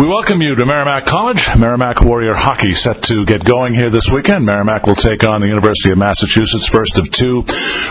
We 0.00 0.06
welcome 0.06 0.40
you 0.40 0.54
to 0.54 0.64
Merrimack 0.64 1.04
College. 1.04 1.54
Merrimack 1.58 2.00
Warrior 2.00 2.32
Hockey 2.32 2.70
set 2.70 3.02
to 3.02 3.26
get 3.26 3.44
going 3.44 3.74
here 3.74 3.90
this 3.90 4.08
weekend. 4.08 4.46
Merrimack 4.46 4.86
will 4.86 4.96
take 4.96 5.24
on 5.24 5.42
the 5.42 5.46
University 5.46 5.92
of 5.92 5.98
Massachusetts, 5.98 6.66
first 6.66 6.96
of 6.96 7.10
two 7.10 7.44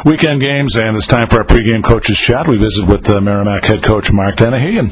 weekend 0.06 0.42
games, 0.42 0.76
and 0.76 0.98
it's 0.98 1.06
time 1.06 1.28
for 1.28 1.38
our 1.38 1.44
pregame 1.44 1.84
coaches 1.84 2.18
chat. 2.18 2.48
We 2.48 2.58
visit 2.58 2.88
with 2.88 3.08
uh, 3.08 3.22
Merrimack 3.22 3.64
head 3.64 3.84
coach 3.84 4.12
Mark 4.12 4.38
Dennehy. 4.38 4.80
And 4.80 4.92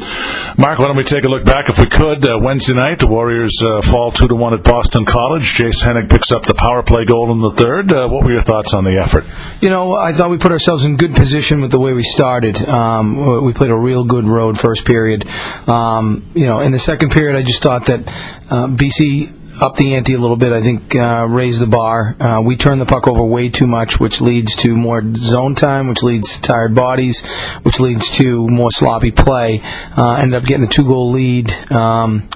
Mark, 0.60 0.78
why 0.78 0.90
don't 0.90 0.96
we 0.96 1.04
take 1.04 1.24
a 1.24 1.28
look 1.28 1.44
back 1.44 1.70
if 1.70 1.80
we 1.80 1.88
could? 1.88 2.24
Uh, 2.24 2.38
Wednesday 2.40 2.76
night, 2.76 3.00
the 3.00 3.08
Warriors 3.08 3.64
uh, 3.66 3.82
fall 3.82 4.12
two 4.12 4.28
to 4.28 4.36
one 4.36 4.54
at 4.54 4.62
Boston 4.62 5.04
College. 5.04 5.42
Jace 5.42 5.82
Hennig 5.82 6.12
picks 6.12 6.32
up 6.32 6.44
the 6.46 6.54
power 6.54 6.84
play 6.84 7.06
goal 7.06 7.32
in 7.32 7.42
the 7.42 7.50
third. 7.50 7.92
Uh, 7.92 8.08
what 8.10 8.26
were 8.26 8.34
your 8.34 8.44
thoughts 8.44 8.76
on 8.76 8.84
the 8.84 9.02
effort? 9.04 9.26
You 9.60 9.72
know, 9.72 9.96
I 9.96 10.14
thought 10.14 10.30
we 10.30 10.38
put 10.38 10.52
ourselves 10.52 10.86
in 10.86 10.98
good 10.98 11.16
position 11.16 11.62
with 11.62 11.72
the 11.72 11.80
way 11.80 11.94
we 11.94 12.04
started. 12.04 12.58
Um, 12.58 13.44
we 13.44 13.54
played 13.54 13.72
a 13.72 13.76
real 13.76 14.04
good 14.04 14.26
road 14.26 14.60
first 14.60 14.86
period. 14.86 15.28
Um, 15.68 16.24
you 16.36 16.46
know, 16.46 16.60
in 16.60 16.72
the 16.72 16.78
second 16.78 17.07
period, 17.10 17.38
I 17.38 17.44
just 17.44 17.62
thought 17.62 17.86
that 17.88 18.08
uh, 18.50 18.68
BC 18.68 19.62
up 19.62 19.76
the 19.76 19.96
ante 19.96 20.14
a 20.14 20.18
little 20.18 20.36
bit. 20.38 20.52
I 20.52 20.62
think 20.62 20.96
uh, 20.96 21.26
raised 21.28 21.62
the 21.62 21.68
bar. 21.68 22.16
Uh, 22.20 22.42
we 22.42 22.56
turned 22.56 22.80
the 22.80 22.86
puck 22.86 23.08
over 23.08 23.24
way 23.24 23.50
too 23.50 23.68
much, 23.68 24.00
which 24.00 24.22
leads 24.22 24.56
to 24.58 24.76
more 24.76 25.02
zone 25.16 25.56
time, 25.56 25.88
which 25.88 26.04
leads 26.04 26.36
to 26.36 26.42
tired 26.42 26.76
bodies, 26.76 27.26
which 27.64 27.80
leads 27.80 28.12
to 28.18 28.48
more 28.48 28.72
sloppy 28.72 29.12
play. 29.12 29.62
Uh, 29.64 30.14
ended 30.14 30.42
up 30.42 30.48
getting 30.48 30.66
a 30.66 30.70
two 30.70 30.86
goal 30.86 31.12
lead. 31.12 31.52
Um, 31.72 32.28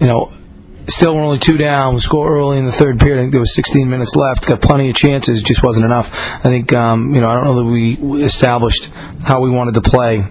you 0.00 0.06
know. 0.06 0.32
Still, 0.90 1.16
we're 1.16 1.22
only 1.22 1.38
two 1.38 1.58
down. 1.58 1.92
We 1.92 2.00
score 2.00 2.34
early 2.34 2.56
in 2.56 2.64
the 2.64 2.72
third 2.72 2.98
period. 2.98 3.18
I 3.18 3.22
think 3.24 3.32
there 3.32 3.42
was 3.42 3.54
16 3.54 3.90
minutes 3.90 4.16
left. 4.16 4.46
Got 4.46 4.62
plenty 4.62 4.88
of 4.88 4.96
chances. 4.96 5.42
Just 5.42 5.62
wasn't 5.62 5.84
enough. 5.84 6.08
I 6.10 6.44
think 6.44 6.72
um, 6.72 7.14
you 7.14 7.20
know. 7.20 7.28
I 7.28 7.34
don't 7.34 7.44
know 7.44 7.56
that 7.56 7.64
we 7.66 8.24
established 8.24 8.90
how 9.22 9.42
we 9.42 9.50
wanted 9.50 9.74
to 9.74 9.82
play 9.82 10.26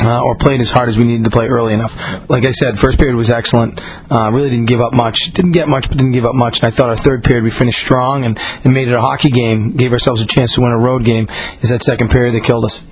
uh, 0.00 0.22
or 0.22 0.36
played 0.36 0.60
as 0.60 0.70
hard 0.70 0.88
as 0.88 0.98
we 0.98 1.04
needed 1.04 1.24
to 1.24 1.30
play 1.30 1.46
early 1.46 1.72
enough. 1.72 1.96
Like 2.28 2.44
I 2.44 2.50
said, 2.50 2.78
first 2.78 2.98
period 2.98 3.16
was 3.16 3.30
excellent. 3.30 3.80
Uh, 4.10 4.30
really 4.32 4.50
didn't 4.50 4.66
give 4.66 4.80
up 4.80 4.92
much. 4.92 5.32
Didn't 5.32 5.52
get 5.52 5.68
much, 5.68 5.88
but 5.88 5.96
didn't 5.96 6.12
give 6.12 6.26
up 6.26 6.34
much. 6.34 6.60
And 6.60 6.66
I 6.66 6.70
thought 6.70 6.88
our 6.88 6.96
third 6.96 7.24
period 7.24 7.44
we 7.44 7.50
finished 7.50 7.80
strong 7.80 8.24
and, 8.24 8.38
and 8.38 8.74
made 8.74 8.88
it 8.88 8.94
a 8.94 9.00
hockey 9.00 9.30
game. 9.30 9.72
Gave 9.72 9.92
ourselves 9.92 10.20
a 10.20 10.26
chance 10.26 10.54
to 10.54 10.60
win 10.60 10.72
a 10.72 10.78
road 10.78 11.04
game. 11.04 11.28
Is 11.60 11.70
that 11.70 11.82
second 11.82 12.10
period 12.10 12.34
that 12.34 12.44
killed 12.44 12.64
us? 12.64 12.84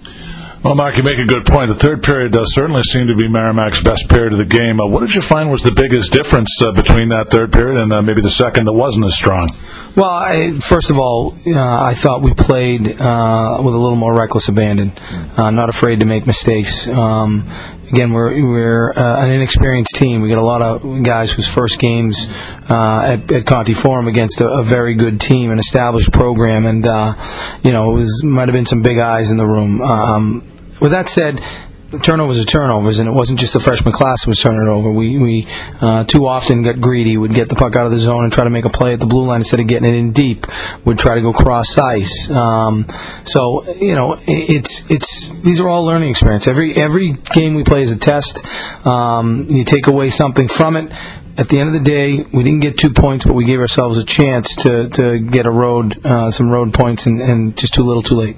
Well, 0.65 0.75
Mark, 0.75 0.97
you 0.97 1.03
make 1.03 1.19
a 1.19 1.27
good 1.27 1.45
point. 1.45 1.69
The 1.69 1.75
third 1.75 2.03
period 2.03 2.33
does 2.33 2.55
certainly 2.55 2.83
seem 2.85 3.07
to 3.09 3.15
be 3.15 3.29
Merrimack's 3.29 3.83
best 3.83 4.09
period 4.09 4.33
of 4.33 4.39
the 4.39 4.47
game. 4.47 4.81
Uh, 4.81 4.87
what 4.87 5.01
did 5.01 5.15
you 5.15 5.21
find 5.21 5.51
was 5.51 5.63
the 5.63 5.73
biggest 5.73 6.11
difference 6.11 6.57
uh, 6.63 6.73
between 6.73 7.11
that 7.11 7.27
third 7.29 7.53
period 7.53 7.83
and 7.83 7.93
uh, 7.93 8.01
maybe 8.01 8.23
the 8.23 8.31
second 8.31 8.65
that 8.65 8.73
wasn't 8.73 9.05
as 9.05 9.15
strong? 9.15 9.51
Well, 9.95 10.09
I, 10.09 10.59
first 10.61 10.89
of 10.89 10.99
all, 10.99 11.37
uh, 11.47 11.83
I 11.83 11.93
thought 11.93 12.23
we 12.23 12.33
played 12.33 12.99
uh, 12.99 13.61
with 13.63 13.75
a 13.75 13.79
little 13.79 13.95
more 13.95 14.15
reckless 14.15 14.49
abandon, 14.49 14.95
not 15.37 15.69
afraid 15.69 16.01
to 16.01 16.07
make 16.07 16.27
mistakes. 16.27 16.89
Um, 16.89 17.47
again, 17.91 18.15
we're 18.15 18.31
we're 18.43 18.93
uh, 18.93 19.23
an 19.23 19.31
inexperienced 19.33 19.95
team. 19.97 20.23
We 20.23 20.31
got 20.31 20.39
a 20.39 20.43
lot 20.43 20.63
of 20.63 21.03
guys 21.03 21.31
whose 21.31 21.47
first 21.47 21.79
games 21.79 22.29
uh, 22.71 23.19
at, 23.19 23.31
at 23.31 23.47
Conte 23.47 23.75
Forum 23.75 24.09
against 24.09 24.41
a, 24.41 24.49
a, 24.49 24.63
very 24.63 24.95
good 24.95 25.21
team, 25.21 25.51
an 25.51 25.59
established 25.59 26.11
program, 26.11 26.65
and 26.65 26.87
uh, 26.87 27.59
you 27.63 27.71
know 27.71 27.91
it 27.91 27.95
was 27.95 28.25
might 28.25 28.49
have 28.49 28.55
been 28.55 28.65
some 28.65 28.81
big 28.81 28.99
eyes 28.99 29.31
in 29.31 29.37
the 29.37 29.47
room. 29.47 29.83
Um, 29.83 30.54
with 30.85 30.93
that 30.93 31.09
said, 31.09 31.43
turnovers 32.03 32.39
are 32.39 32.45
turnovers, 32.45 32.99
and 32.99 33.09
it 33.09 33.13
wasn't 33.13 33.39
just 33.39 33.55
the 33.55 33.59
freshman 33.59 33.91
class 33.95 34.23
that 34.23 34.29
was 34.29 34.39
turning 34.39 34.67
it 34.67 34.69
over. 34.69 34.93
We 34.93 35.17
we 35.17 35.47
uh, 35.81 36.05
too 36.05 36.27
often 36.27 36.63
got 36.63 36.79
greedy. 36.79 37.17
Would 37.17 37.33
get 37.33 37.49
the 37.49 37.55
puck 37.55 37.75
out 37.75 37.87
of 37.87 37.91
the 37.91 37.97
zone 37.97 38.25
and 38.25 38.31
try 38.31 38.45
to 38.45 38.51
make 38.51 38.67
a 38.67 38.71
play 38.71 38.93
at 38.93 38.99
the 38.99 39.07
blue 39.07 39.25
line 39.25 39.41
instead 39.41 39.61
of 39.61 39.67
getting 39.67 39.89
it 39.89 39.95
in 39.95 40.13
deep. 40.13 40.47
Would 40.85 40.99
try 40.99 41.15
to 41.15 41.23
go 41.23 41.33
cross 41.33 41.79
ice. 41.79 42.31
Um, 42.31 42.87
so 43.25 43.65
you 43.77 43.95
know, 43.95 44.21
it's 44.27 44.85
it's 44.91 45.31
these 45.41 45.59
are 45.59 45.69
all 45.71 45.87
learning 45.87 46.11
experience. 46.11 46.47
Every 46.49 46.77
every 46.77 47.13
game 47.13 47.55
we 47.55 47.65
play 47.65 47.81
is 47.81 47.91
a 47.91 47.99
test. 47.99 48.45
Um, 48.85 49.47
you 49.49 49.65
take 49.65 49.87
away 49.87 50.11
something 50.11 50.49
from 50.49 50.77
it 50.77 50.93
at 51.39 51.49
the 51.49 51.59
end 51.59 51.75
of 51.75 51.83
the 51.83 51.91
day, 51.91 52.19
we 52.19 52.45
didn't 52.45 52.61
get 52.61 52.79
two 52.79 52.93
points, 52.93 53.25
but 53.25 53.33
we 53.33 53.45
gave 53.45 53.59
ourselves 53.59 53.99
a 53.99 54.05
chance 54.05 54.55
to, 54.55 54.89
to 54.91 55.19
get 55.19 55.47
a 55.47 55.51
road, 55.51 56.07
uh, 56.07 56.31
some 56.31 56.49
road 56.49 56.73
points, 56.73 57.07
and, 57.07 57.21
and 57.21 57.57
just 57.57 57.75
too 57.75 57.83
little, 57.83 58.03
too 58.03 58.15
late. 58.15 58.37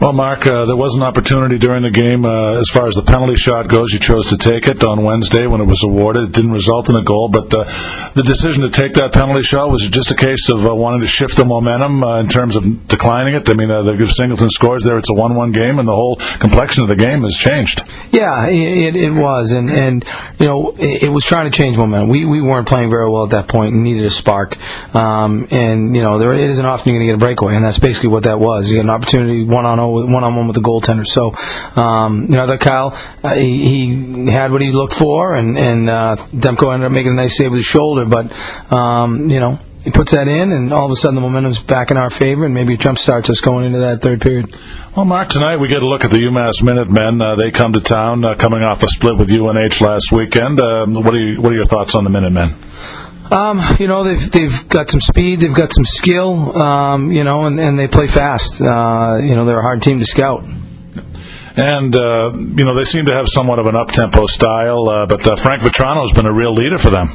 Well, 0.00 0.14
Mark, 0.14 0.46
uh, 0.46 0.64
there 0.64 0.76
was 0.76 0.96
an 0.96 1.02
opportunity 1.02 1.58
during 1.58 1.82
the 1.82 1.90
game 1.90 2.24
uh, 2.24 2.58
as 2.58 2.70
far 2.70 2.86
as 2.86 2.94
the 2.94 3.02
penalty 3.02 3.36
shot 3.36 3.68
goes. 3.68 3.92
You 3.92 3.98
chose 3.98 4.30
to 4.30 4.38
take 4.38 4.66
it 4.66 4.82
on 4.82 5.04
Wednesday 5.04 5.46
when 5.46 5.60
it 5.60 5.66
was 5.66 5.84
awarded. 5.84 6.30
It 6.30 6.32
didn't 6.32 6.52
result 6.52 6.88
in 6.88 6.96
a 6.96 7.04
goal, 7.04 7.28
but 7.28 7.52
uh, 7.52 8.12
the 8.14 8.22
decision 8.22 8.62
to 8.62 8.70
take 8.70 8.94
that 8.94 9.12
penalty 9.12 9.42
shot 9.42 9.70
was 9.70 9.84
it 9.84 9.92
just 9.92 10.10
a 10.10 10.14
case 10.14 10.48
of 10.48 10.64
uh, 10.64 10.74
wanting 10.74 11.02
to 11.02 11.06
shift 11.06 11.36
the 11.36 11.44
momentum 11.44 12.02
uh, 12.02 12.18
in 12.18 12.28
terms 12.28 12.56
of 12.56 12.88
declining 12.88 13.34
it. 13.34 13.46
I 13.50 13.52
mean, 13.52 13.70
uh, 13.70 13.84
if 13.84 14.10
Singleton 14.10 14.48
scores 14.48 14.84
there, 14.84 14.96
it's 14.96 15.10
a 15.10 15.12
one-one 15.12 15.52
game, 15.52 15.78
and 15.78 15.86
the 15.86 15.92
whole 15.92 16.16
complexion 16.16 16.82
of 16.82 16.88
the 16.88 16.96
game 16.96 17.22
has 17.24 17.34
changed. 17.34 17.82
Yeah, 18.10 18.46
it, 18.46 18.96
it 18.96 19.10
was, 19.10 19.52
and 19.52 19.68
and 19.68 20.02
you 20.38 20.46
know, 20.46 20.74
it, 20.78 21.10
was 21.10 21.26
trying 21.26 21.50
to 21.50 21.54
change 21.54 21.76
momentum. 21.76 22.08
We 22.08 22.24
we 22.24 22.40
weren't 22.40 22.66
playing 22.66 22.88
very 22.88 23.10
well 23.10 23.24
at 23.24 23.32
that 23.32 23.48
point 23.48 23.74
and 23.74 23.84
needed 23.84 24.06
a 24.06 24.10
spark. 24.10 24.56
Um, 24.94 25.46
and 25.50 25.94
you 25.94 26.00
know, 26.00 26.16
there 26.16 26.32
it 26.32 26.48
isn't 26.48 26.64
often 26.64 26.88
you're 26.88 27.00
going 27.00 27.06
to 27.06 27.12
get 27.12 27.16
a 27.16 27.26
breakaway, 27.26 27.54
and 27.54 27.62
that's 27.62 27.78
basically 27.78 28.08
what 28.08 28.22
that 28.22 28.40
was. 28.40 28.70
You 28.70 28.76
get 28.76 28.84
an 28.84 28.90
opportunity 28.90 29.44
one 29.44 29.66
on 29.66 29.89
one 29.90 30.24
on 30.24 30.36
one 30.36 30.46
with 30.46 30.56
the 30.56 30.62
goaltender. 30.62 31.06
So, 31.06 31.34
um, 31.80 32.26
you 32.28 32.36
know, 32.36 32.46
that 32.46 32.60
Kyle, 32.60 32.96
uh, 33.22 33.34
he, 33.34 33.94
he, 33.94 34.26
had 34.30 34.52
what 34.52 34.60
he 34.60 34.72
looked 34.72 34.94
for, 34.94 35.34
and 35.34 35.58
and 35.58 35.88
uh, 35.88 36.16
Demko 36.16 36.72
ended 36.72 36.86
up 36.86 36.92
making 36.92 37.12
a 37.12 37.16
nice 37.16 37.36
save 37.36 37.50
with 37.50 37.58
his 37.58 37.66
shoulder. 37.66 38.04
But 38.04 38.32
um, 38.72 39.30
you 39.30 39.40
know, 39.40 39.58
he 39.84 39.90
puts 39.90 40.12
that 40.12 40.28
in, 40.28 40.52
and 40.52 40.72
all 40.72 40.86
of 40.86 40.92
a 40.92 40.96
sudden 40.96 41.14
the 41.14 41.20
momentum's 41.20 41.58
back 41.58 41.90
in 41.90 41.96
our 41.96 42.10
favor, 42.10 42.44
and 42.44 42.54
maybe 42.54 42.74
it 42.74 42.80
jump 42.80 42.98
starts 42.98 43.30
us 43.30 43.40
going 43.40 43.64
into 43.64 43.78
that 43.78 44.02
third 44.02 44.20
period. 44.20 44.54
Well, 44.96 45.06
Mark, 45.06 45.28
tonight 45.28 45.56
we 45.56 45.68
get 45.68 45.82
a 45.82 45.86
look 45.86 46.04
at 46.04 46.10
the 46.10 46.18
UMass 46.18 46.62
Minutemen. 46.62 47.22
Uh, 47.22 47.36
they 47.36 47.50
come 47.50 47.72
to 47.72 47.80
town, 47.80 48.24
uh, 48.24 48.34
coming 48.36 48.62
off 48.62 48.82
a 48.82 48.88
split 48.88 49.16
with 49.16 49.30
UNH 49.30 49.80
last 49.80 50.12
weekend. 50.12 50.60
Um, 50.60 50.94
what 50.94 51.14
are 51.14 51.18
you, 51.18 51.40
what 51.40 51.52
are 51.52 51.56
your 51.56 51.64
thoughts 51.64 51.94
on 51.94 52.04
the 52.04 52.10
Minutemen? 52.10 52.54
Um, 53.30 53.62
you 53.78 53.86
know, 53.86 54.02
they've 54.02 54.30
they've 54.30 54.68
got 54.68 54.90
some 54.90 55.00
speed, 55.00 55.40
they've 55.40 55.54
got 55.54 55.72
some 55.72 55.84
skill, 55.84 56.60
um, 56.60 57.12
you 57.12 57.22
know, 57.22 57.46
and, 57.46 57.60
and 57.60 57.78
they 57.78 57.86
play 57.86 58.08
fast. 58.08 58.60
Uh, 58.60 59.18
you 59.22 59.36
know, 59.36 59.44
they're 59.44 59.60
a 59.60 59.62
hard 59.62 59.82
team 59.82 59.98
to 60.00 60.04
scout. 60.04 60.44
And, 61.56 61.94
uh, 61.94 62.32
you 62.32 62.64
know, 62.64 62.76
they 62.76 62.84
seem 62.84 63.06
to 63.06 63.12
have 63.12 63.28
somewhat 63.28 63.58
of 63.58 63.66
an 63.66 63.74
up-tempo 63.76 64.26
style, 64.26 64.88
uh, 64.88 65.06
but 65.06 65.26
uh, 65.26 65.34
Frank 65.36 65.62
Vatrano 65.62 66.00
has 66.02 66.12
been 66.12 66.26
a 66.26 66.32
real 66.32 66.54
leader 66.54 66.78
for 66.78 66.90
them. 66.90 67.08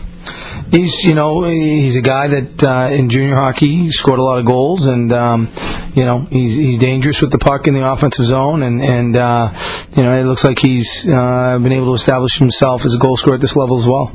He's, 0.72 1.04
you 1.04 1.16
know, 1.16 1.44
he's 1.44 1.96
a 1.96 2.02
guy 2.02 2.28
that 2.28 2.64
uh, 2.64 2.90
in 2.92 3.10
junior 3.10 3.36
hockey 3.36 3.90
scored 3.92 4.20
a 4.20 4.24
lot 4.24 4.40
of 4.40 4.46
goals, 4.46 4.86
and 4.86 5.12
um, 5.14 5.52
you 5.94 6.04
know, 6.04 6.28
he's 6.32 6.56
he's 6.56 6.80
dangerous 6.80 7.22
with 7.22 7.32
the 7.32 7.38
puck 7.38 7.68
in 7.68 7.76
the 7.76 7.88
offensive 7.88 8.26
zone, 8.26 8.64
and 8.64 8.82
and 8.82 9.16
uh, 9.16 9.54
you 9.96 10.04
know, 10.04 10.14
it 10.14 10.24
looks 10.24 10.44
like 10.44 10.60
he's 10.60 11.08
uh, 11.08 11.58
been 11.62 11.72
able 11.72 11.88
to 11.88 11.94
establish 11.94 12.38
himself 12.38 12.86
as 12.86 12.94
a 12.94 12.98
goal 12.98 13.16
scorer 13.16 13.36
at 13.36 13.42
this 13.42 13.56
level 13.56 13.78
as 13.78 13.88
well. 13.88 14.12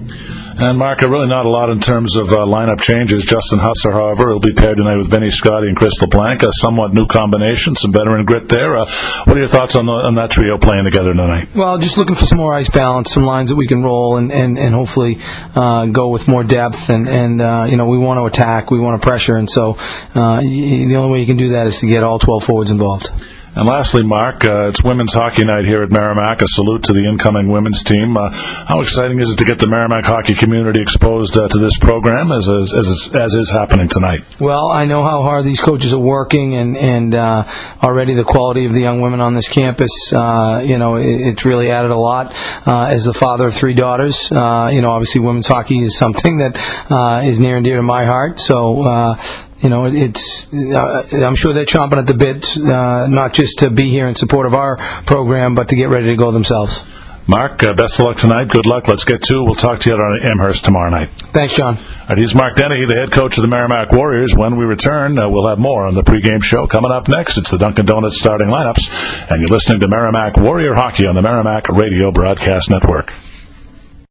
And 0.63 0.79
Mark, 0.79 1.01
really 1.01 1.27
not 1.27 1.47
a 1.47 1.49
lot 1.49 1.71
in 1.71 1.81
terms 1.81 2.17
of 2.17 2.29
uh, 2.29 2.45
lineup 2.45 2.83
changes. 2.83 3.25
Justin 3.25 3.61
Husser, 3.61 3.91
however, 3.91 4.31
will 4.31 4.41
be 4.41 4.53
paired 4.53 4.77
tonight 4.77 4.99
with 4.99 5.11
Benny 5.11 5.31
Scotty 5.31 5.69
and 5.69 5.77
Crystal 5.77 6.07
Blank. 6.07 6.43
A 6.43 6.53
somewhat 6.53 6.93
new 6.93 7.07
combination, 7.07 7.77
some 7.77 7.93
veteran 7.93 8.27
grit 8.27 8.49
there. 8.49 8.77
Uh, 8.77 8.85
what 9.25 9.39
are 9.39 9.41
your 9.41 9.49
thoughts 9.49 9.75
on, 9.75 9.87
the, 9.87 9.93
on 9.93 10.17
that 10.17 10.31
trio 10.31 10.59
playing 10.59 10.85
together 10.85 11.15
tonight? 11.15 11.49
Well, 11.55 11.79
just 11.79 11.97
looking 11.97 12.15
for 12.15 12.27
some 12.27 12.37
more 12.37 12.53
ice 12.53 12.69
balance, 12.69 13.11
some 13.11 13.25
lines 13.25 13.49
that 13.49 13.57
we 13.57 13.67
can 13.67 13.83
roll, 13.83 14.19
and 14.19 14.31
and, 14.31 14.59
and 14.59 14.75
hopefully 14.75 15.19
uh, 15.55 15.87
go 15.87 16.11
with 16.11 16.29
more 16.29 16.45
depth. 16.45 16.91
And 16.91 17.09
and 17.09 17.41
uh, 17.41 17.67
you 17.67 17.77
know, 17.77 17.87
we 17.87 17.97
want 17.97 18.19
to 18.19 18.27
attack, 18.27 18.71
we 18.71 18.81
want 18.81 19.01
to 19.01 19.07
pressure, 19.07 19.37
and 19.37 19.49
so 19.49 19.79
uh, 20.15 20.41
the 20.43 20.95
only 20.97 21.11
way 21.11 21.21
you 21.21 21.27
can 21.27 21.39
do 21.39 21.51
that 21.51 21.69
is 21.69 21.81
to 21.81 21.87
get 21.87 22.03
all 22.03 22.19
12 22.19 22.45
forwards 22.45 22.71
involved. 22.71 23.11
And 23.53 23.67
lastly, 23.67 24.05
Mark, 24.05 24.45
uh, 24.45 24.69
it's 24.69 24.81
Women's 24.85 25.13
Hockey 25.13 25.45
Night 25.45 25.65
here 25.65 25.83
at 25.83 25.91
Merrimack. 25.91 26.41
A 26.41 26.47
salute 26.47 26.85
to 26.85 26.93
the 26.93 27.09
incoming 27.09 27.49
women's 27.49 27.83
team. 27.83 28.17
Uh, 28.17 28.31
how 28.31 28.81
exciting 28.81 29.19
is 29.21 29.33
it 29.33 29.39
to 29.39 29.45
get 29.45 29.59
the 29.59 29.67
Merrimack 29.67 30.05
hockey 30.05 30.35
community 30.35 30.81
exposed 30.81 31.37
uh, 31.37 31.49
to 31.49 31.59
this 31.59 31.77
program 31.77 32.31
as, 32.31 32.49
as, 32.49 32.73
as, 32.73 33.13
as, 33.13 33.35
is 33.35 33.51
happening 33.51 33.89
tonight? 33.89 34.21
Well, 34.39 34.71
I 34.71 34.85
know 34.85 35.03
how 35.03 35.23
hard 35.23 35.45
these 35.45 35.61
coaches 35.61 35.93
are 35.93 35.99
working, 35.99 36.55
and, 36.55 36.77
and 36.77 37.13
uh, 37.17 37.45
already 37.83 38.15
the 38.15 38.23
quality 38.23 38.67
of 38.67 38.73
the 38.73 38.81
young 38.81 39.01
women 39.01 39.21
on 39.21 39.35
this 39.35 39.49
campus, 39.49 40.13
uh, 40.13 40.63
you 40.65 40.79
know, 40.79 40.95
it, 40.95 41.21
it's 41.21 41.45
really 41.45 41.73
added 41.73 41.91
a 41.91 41.99
lot. 41.99 42.33
Uh, 42.65 42.85
as 42.85 43.05
the 43.05 43.15
father 43.15 43.49
of 43.49 43.55
three 43.55 43.75
daughters, 43.75 44.31
you 44.31 44.37
know, 44.81 44.93
obviously 44.93 45.21
women's 45.21 45.49
hockey 45.49 45.83
is 45.83 45.99
something 45.99 46.39
that 46.39 47.25
is 47.25 47.41
near 47.41 47.57
and 47.57 47.65
dear 47.65 47.79
to 47.79 47.83
my 47.83 48.05
heart. 48.05 48.39
So, 48.39 49.17
you 49.61 49.69
know, 49.69 49.87
it's. 49.87 50.53
Uh, 50.53 51.07
I'm 51.13 51.35
sure 51.35 51.53
they're 51.53 51.65
chomping 51.65 51.99
at 51.99 52.07
the 52.07 52.15
bit, 52.15 52.57
uh, 52.57 53.07
not 53.07 53.33
just 53.35 53.61
to 53.61 53.71
be 53.71 53.91
here 53.91 54.09
in 54.09 54.15
support 54.15 54.47
of 54.47 54.55
our 54.55 54.77
program, 55.05 55.55
but 55.55 55.69
to 55.69 55.77
get 55.77 55.89
ready 55.89 56.07
to 56.07 56.17
go 56.17 56.31
themselves. 56.31 56.83
Mark, 57.27 57.63
uh, 57.63 57.75
best 57.75 58.01
of 58.01 58.07
luck 58.07 58.17
tonight. 58.17 58.49
Good 58.49 58.67
luck. 58.67 58.89
Let's 58.89 59.05
get 59.05 59.23
to. 59.25 59.45
We'll 59.45 59.55
talk 59.55 59.79
to 59.81 59.91
you 59.91 59.95
on 59.95 60.21
Amherst 60.23 60.65
tomorrow 60.65 60.91
night. 60.91 61.11
Thanks, 61.11 61.55
John. 61.55 61.77
All 61.77 62.09
right, 62.09 62.19
he's 62.19 62.35
Mark 62.35 62.57
Dennehy, 62.57 62.87
the 62.87 62.97
head 62.97 63.13
coach 63.13 63.39
of 63.39 63.43
the 63.43 63.49
Merrimack 63.49 63.93
Warriors. 63.93 64.35
When 64.35 64.57
we 64.57 64.65
return, 64.65 65.17
uh, 65.17 65.29
we'll 65.29 65.47
have 65.47 65.59
more 65.59 65.87
on 65.87 65.95
the 65.95 66.03
pregame 66.03 66.43
show. 66.43 66.67
Coming 66.67 66.91
up 66.91 67.07
next, 67.07 67.39
it's 67.39 67.51
the 67.51 67.59
Dunkin' 67.59 67.87
Donuts 67.87 68.19
starting 68.19 68.49
lineups, 68.49 69.31
and 69.31 69.41
you're 69.41 69.55
listening 69.55 69.79
to 69.81 69.89
Merrimack 69.89 70.39
Warrior 70.39 70.75
Hockey 70.75 71.07
on 71.07 71.15
the 71.15 71.23
Merrimack 71.23 71.69
Radio 71.69 72.11
Broadcast 72.11 72.69
Network. 72.69 73.13